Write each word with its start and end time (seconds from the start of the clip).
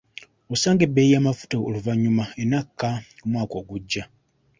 Osanga 0.53 0.81
ebbeeyi 0.87 1.13
y'amafuta 1.13 1.55
oluvannyuma 1.67 2.23
enakka 2.41 2.89
omwaka 3.23 3.55
ogujja. 3.61 4.03